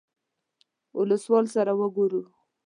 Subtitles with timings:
[0.97, 2.21] اولسوال سره وګورو.